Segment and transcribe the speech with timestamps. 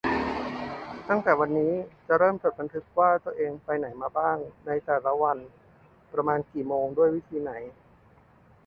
[1.09, 1.73] ตั้งแต่วันนี้
[2.07, 5.37] จะเริ่มจดบันทึกว่าตัวเองไปไหนมาบ้างในแต่ละวัน
[6.13, 7.53] ประมาณกี่โมง ไปด้วยวิธีไหน